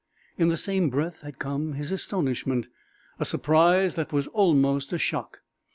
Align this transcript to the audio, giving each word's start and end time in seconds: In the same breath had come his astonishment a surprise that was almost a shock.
In 0.35 0.47
the 0.47 0.57
same 0.57 0.89
breath 0.89 1.21
had 1.21 1.37
come 1.37 1.73
his 1.73 1.91
astonishment 1.91 2.69
a 3.19 3.23
surprise 3.23 3.93
that 3.93 4.11
was 4.11 4.25
almost 4.29 4.91
a 4.91 4.97
shock. 4.97 5.43